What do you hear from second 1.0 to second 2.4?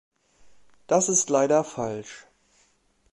ist leider falsch.